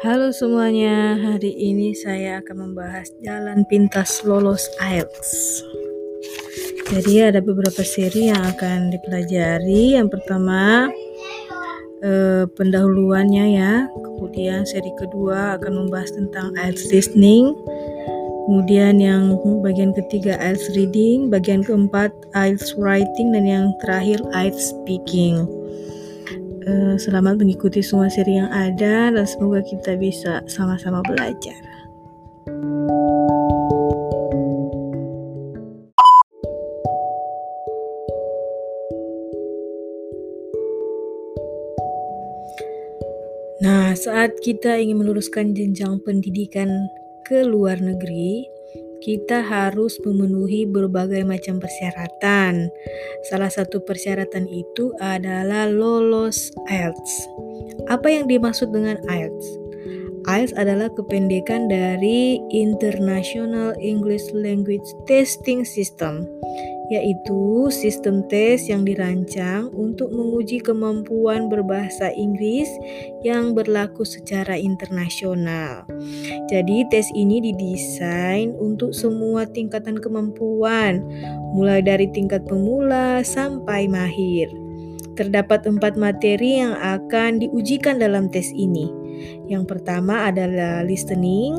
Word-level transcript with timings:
Halo 0.00 0.32
semuanya, 0.32 1.12
hari 1.20 1.52
ini 1.52 1.92
saya 1.92 2.40
akan 2.40 2.72
membahas 2.72 3.12
jalan 3.20 3.68
pintas 3.68 4.24
lolos 4.24 4.64
IELTS. 4.80 5.60
Jadi 6.88 7.20
ada 7.20 7.44
beberapa 7.44 7.84
seri 7.84 8.32
yang 8.32 8.40
akan 8.40 8.88
dipelajari. 8.96 10.00
Yang 10.00 10.16
pertama 10.16 10.88
eh, 12.00 12.48
pendahuluannya 12.48 13.60
ya, 13.60 13.92
kemudian 13.92 14.64
seri 14.64 14.88
kedua 14.96 15.60
akan 15.60 15.84
membahas 15.84 16.16
tentang 16.16 16.56
IELTS 16.56 16.88
listening. 16.96 17.52
Kemudian 18.48 19.04
yang 19.04 19.36
bagian 19.60 19.92
ketiga 19.92 20.40
IELTS 20.40 20.80
reading, 20.80 21.28
bagian 21.28 21.60
keempat 21.60 22.08
IELTS 22.32 22.72
writing 22.80 23.36
dan 23.36 23.44
yang 23.44 23.66
terakhir 23.84 24.24
IELTS 24.32 24.72
speaking. 24.72 25.44
Eh, 26.70 26.94
selamat 27.02 27.42
mengikuti 27.42 27.82
semua 27.82 28.06
seri 28.06 28.38
yang 28.38 28.46
ada 28.46 29.10
dan 29.10 29.26
semoga 29.26 29.58
kita 29.58 29.98
bisa 29.98 30.38
sama-sama 30.46 31.02
belajar. 31.02 31.58
Nah, 43.66 43.90
saat 43.98 44.38
kita 44.38 44.78
ingin 44.78 45.02
meluruskan 45.02 45.50
jenjang 45.50 45.98
pendidikan 46.06 46.70
ke 47.26 47.42
luar 47.42 47.82
negeri, 47.82 48.46
kita 49.00 49.40
harus 49.44 49.96
memenuhi 50.04 50.68
berbagai 50.68 51.24
macam 51.24 51.58
persyaratan. 51.58 52.68
Salah 53.28 53.50
satu 53.52 53.80
persyaratan 53.84 54.46
itu 54.48 54.92
adalah 55.00 55.68
lolos 55.68 56.52
IELTS. 56.68 57.12
Apa 57.88 58.08
yang 58.12 58.28
dimaksud 58.28 58.70
dengan 58.70 59.00
IELTS? 59.08 59.46
IELTS 60.28 60.52
adalah 60.60 60.92
kependekan 60.92 61.72
dari 61.72 62.36
International 62.52 63.72
English 63.80 64.28
Language 64.36 64.84
Testing 65.08 65.64
System 65.64 66.28
yaitu 66.90 67.70
sistem 67.70 68.26
tes 68.26 68.66
yang 68.66 68.82
dirancang 68.82 69.70
untuk 69.70 70.10
menguji 70.10 70.58
kemampuan 70.58 71.46
berbahasa 71.46 72.10
Inggris 72.10 72.66
yang 73.22 73.54
berlaku 73.54 74.02
secara 74.02 74.58
internasional. 74.58 75.86
Jadi, 76.50 76.82
tes 76.90 77.06
ini 77.14 77.38
didesain 77.38 78.58
untuk 78.58 78.90
semua 78.90 79.46
tingkatan 79.46 80.02
kemampuan, 80.02 81.06
mulai 81.54 81.78
dari 81.78 82.10
tingkat 82.10 82.42
pemula 82.50 83.22
sampai 83.22 83.86
mahir. 83.86 84.50
Terdapat 85.14 85.70
empat 85.70 85.94
materi 85.94 86.58
yang 86.58 86.74
akan 86.74 87.38
diujikan 87.38 88.02
dalam 88.02 88.26
tes 88.34 88.50
ini. 88.50 88.90
Yang 89.46 89.78
pertama 89.78 90.26
adalah 90.26 90.82
listening, 90.82 91.54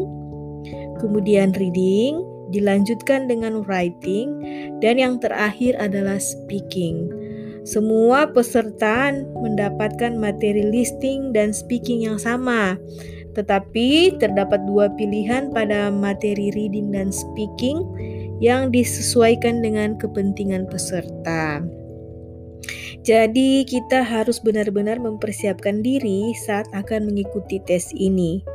kemudian 1.00 1.56
reading, 1.56 2.31
dilanjutkan 2.52 3.32
dengan 3.32 3.64
writing, 3.66 4.38
dan 4.84 5.00
yang 5.00 5.18
terakhir 5.18 5.74
adalah 5.80 6.20
speaking. 6.20 7.08
Semua 7.64 8.26
peserta 8.30 9.14
mendapatkan 9.38 10.18
materi 10.18 10.66
listening 10.68 11.32
dan 11.32 11.54
speaking 11.54 12.04
yang 12.04 12.18
sama, 12.18 12.76
tetapi 13.38 14.18
terdapat 14.20 14.60
dua 14.68 14.92
pilihan 14.98 15.54
pada 15.54 15.94
materi 15.94 16.52
reading 16.52 16.92
dan 16.92 17.14
speaking 17.14 17.86
yang 18.42 18.74
disesuaikan 18.74 19.62
dengan 19.62 19.96
kepentingan 20.02 20.66
peserta. 20.68 21.62
Jadi, 23.02 23.66
kita 23.66 24.06
harus 24.06 24.38
benar-benar 24.38 25.02
mempersiapkan 25.02 25.82
diri 25.82 26.38
saat 26.38 26.70
akan 26.70 27.10
mengikuti 27.10 27.58
tes 27.66 27.90
ini. 27.98 28.46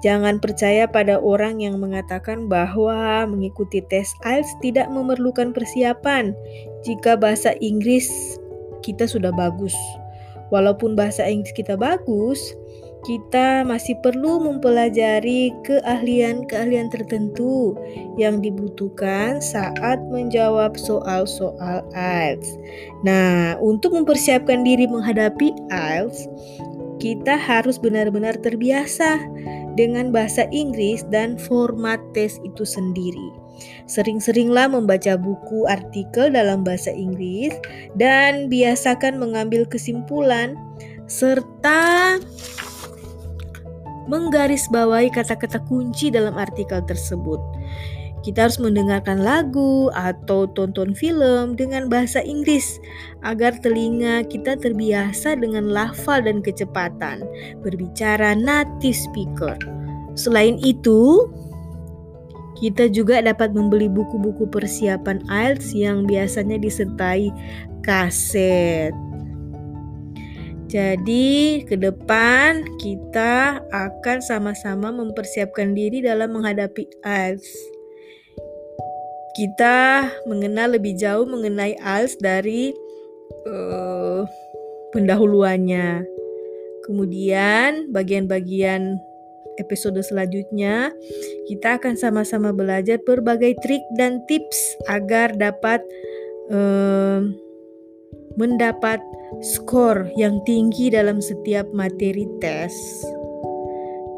Jangan 0.00 0.40
percaya 0.40 0.88
pada 0.88 1.20
orang 1.20 1.60
yang 1.60 1.76
mengatakan 1.76 2.48
bahwa 2.48 3.28
mengikuti 3.28 3.84
tes 3.84 4.16
IELTS 4.24 4.48
tidak 4.64 4.88
memerlukan 4.88 5.52
persiapan 5.52 6.32
jika 6.88 7.20
bahasa 7.20 7.52
Inggris 7.60 8.08
kita 8.80 9.04
sudah 9.04 9.28
bagus. 9.32 9.76
Walaupun 10.48 10.96
bahasa 10.96 11.28
Inggris 11.28 11.52
kita 11.52 11.76
bagus, 11.76 12.56
kita 13.04 13.64
masih 13.64 13.96
perlu 14.04 14.40
mempelajari 14.44 15.52
keahlian-keahlian 15.64 16.92
tertentu 16.92 17.76
yang 18.20 18.44
dibutuhkan 18.44 19.40
saat 19.40 20.00
menjawab 20.08 20.76
soal-soal 20.76 21.84
IELTS. 21.92 22.56
Nah, 23.04 23.56
untuk 23.60 23.96
mempersiapkan 23.96 24.64
diri 24.64 24.84
menghadapi 24.84 25.52
IELTS, 25.72 26.28
kita 27.00 27.40
harus 27.40 27.80
benar-benar 27.80 28.36
terbiasa 28.44 29.16
dengan 29.80 30.12
bahasa 30.12 30.44
Inggris 30.52 31.00
dan 31.08 31.40
format 31.40 31.96
tes 32.12 32.36
itu 32.44 32.68
sendiri. 32.68 33.32
Sering-seringlah 33.88 34.68
membaca 34.68 35.16
buku 35.16 35.64
artikel 35.64 36.28
dalam 36.28 36.60
bahasa 36.60 36.92
Inggris 36.92 37.56
dan 37.96 38.52
biasakan 38.52 39.16
mengambil 39.16 39.64
kesimpulan 39.64 40.52
serta 41.08 42.20
menggarisbawahi 44.12 45.08
kata-kata 45.16 45.64
kunci 45.64 46.12
dalam 46.12 46.36
artikel 46.36 46.84
tersebut. 46.84 47.40
Kita 48.20 48.44
harus 48.44 48.60
mendengarkan 48.60 49.24
lagu 49.24 49.88
atau 49.96 50.44
tonton 50.52 50.92
film 50.92 51.56
dengan 51.56 51.88
bahasa 51.88 52.20
Inggris 52.20 52.76
agar 53.24 53.56
telinga 53.64 54.28
kita 54.28 54.60
terbiasa 54.60 55.40
dengan 55.40 55.72
lafal 55.72 56.20
dan 56.20 56.44
kecepatan 56.44 57.24
berbicara 57.64 58.36
native 58.36 58.92
speaker. 58.92 59.56
Selain 60.20 60.60
itu, 60.60 61.32
kita 62.60 62.92
juga 62.92 63.24
dapat 63.24 63.56
membeli 63.56 63.88
buku-buku 63.88 64.44
persiapan 64.52 65.24
IELTS 65.32 65.72
yang 65.72 66.04
biasanya 66.04 66.60
disertai 66.60 67.32
kaset. 67.80 68.92
Jadi, 70.68 71.64
ke 71.66 71.74
depan 71.74 72.62
kita 72.76 73.64
akan 73.72 74.18
sama-sama 74.20 74.92
mempersiapkan 74.92 75.72
diri 75.72 76.04
dalam 76.04 76.36
menghadapi 76.36 76.84
IELTS 77.00 77.79
kita 79.40 80.04
mengenal 80.28 80.76
lebih 80.76 81.00
jauh 81.00 81.24
mengenai 81.24 81.72
ALS 81.80 82.20
dari 82.20 82.76
uh, 83.48 84.28
pendahuluannya. 84.92 86.04
Kemudian 86.84 87.88
bagian-bagian 87.88 89.00
episode 89.56 89.96
selanjutnya 90.04 90.92
kita 91.48 91.80
akan 91.80 91.96
sama-sama 91.96 92.52
belajar 92.52 93.00
berbagai 93.00 93.56
trik 93.64 93.84
dan 93.96 94.20
tips 94.28 94.76
agar 94.92 95.32
dapat 95.32 95.80
uh, 96.52 97.24
mendapat 98.36 99.00
skor 99.40 100.04
yang 100.20 100.36
tinggi 100.44 100.92
dalam 100.92 101.24
setiap 101.24 101.64
materi 101.72 102.28
tes. 102.44 102.76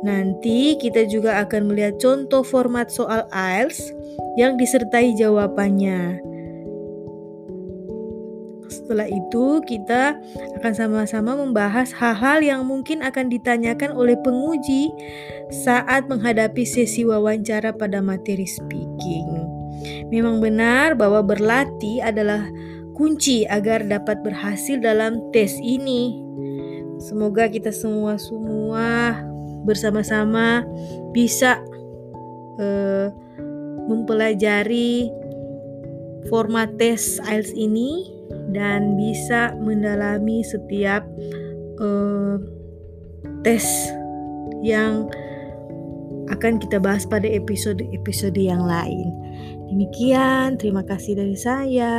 Nanti 0.03 0.75
kita 0.83 1.07
juga 1.07 1.39
akan 1.47 1.71
melihat 1.71 2.03
contoh 2.03 2.43
format 2.43 2.91
soal 2.91 3.23
IELTS 3.31 3.95
yang 4.35 4.59
disertai 4.59 5.15
jawabannya. 5.15 6.19
Setelah 8.73 9.07
itu, 9.07 9.61
kita 9.69 10.17
akan 10.59 10.73
sama-sama 10.73 11.37
membahas 11.37 11.93
hal-hal 11.93 12.43
yang 12.43 12.61
mungkin 12.65 13.05
akan 13.05 13.29
ditanyakan 13.29 13.93
oleh 13.95 14.17
penguji 14.25 14.91
saat 15.53 16.09
menghadapi 16.09 16.65
sesi 16.65 17.05
wawancara 17.05 17.77
pada 17.77 18.01
materi 18.01 18.49
speaking. 18.49 19.29
Memang 20.09 20.41
benar 20.41 20.97
bahwa 20.97 21.21
berlatih 21.21 22.01
adalah 22.01 22.49
kunci 22.97 23.45
agar 23.47 23.85
dapat 23.85 24.25
berhasil 24.25 24.81
dalam 24.81 25.21
tes 25.31 25.57
ini. 25.61 26.19
Semoga 26.97 27.49
kita 27.51 27.75
semua-semua 27.75 29.21
bersama-sama 29.65 30.67
bisa 31.15 31.59
uh, 32.59 33.09
mempelajari 33.87 35.11
format 36.31 36.71
tes 36.79 37.19
IELTS 37.27 37.53
ini 37.55 38.07
dan 38.55 38.95
bisa 38.95 39.57
mendalami 39.59 40.45
setiap 40.47 41.03
uh, 41.83 42.39
tes 43.43 43.65
yang 44.63 45.11
akan 46.31 46.63
kita 46.63 46.79
bahas 46.79 47.05
pada 47.05 47.27
episode-episode 47.27 48.39
yang 48.39 48.63
lain. 48.63 49.11
Demikian, 49.69 50.57
terima 50.57 50.87
kasih 50.87 51.19
dari 51.19 51.37
saya. 51.37 51.93